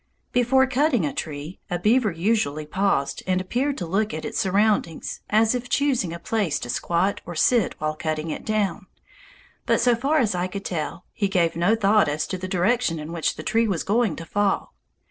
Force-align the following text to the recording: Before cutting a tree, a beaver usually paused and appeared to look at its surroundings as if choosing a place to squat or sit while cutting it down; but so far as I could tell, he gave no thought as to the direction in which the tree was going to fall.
Before 0.31 0.65
cutting 0.65 1.05
a 1.05 1.13
tree, 1.13 1.59
a 1.69 1.77
beaver 1.77 2.09
usually 2.09 2.65
paused 2.65 3.21
and 3.27 3.39
appeared 3.39 3.77
to 3.77 3.85
look 3.85 4.15
at 4.15 4.25
its 4.25 4.39
surroundings 4.39 5.21
as 5.29 5.53
if 5.53 5.69
choosing 5.69 6.11
a 6.11 6.17
place 6.17 6.57
to 6.61 6.71
squat 6.71 7.21
or 7.23 7.35
sit 7.35 7.75
while 7.77 7.93
cutting 7.95 8.31
it 8.31 8.43
down; 8.43 8.87
but 9.67 9.79
so 9.79 9.93
far 9.95 10.17
as 10.17 10.33
I 10.33 10.47
could 10.47 10.65
tell, 10.65 11.05
he 11.13 11.27
gave 11.27 11.55
no 11.55 11.75
thought 11.75 12.09
as 12.09 12.25
to 12.29 12.39
the 12.39 12.47
direction 12.47 12.97
in 12.97 13.11
which 13.13 13.35
the 13.35 13.43
tree 13.43 13.67
was 13.67 13.83
going 13.83 14.15
to 14.15 14.25
fall. 14.25 14.73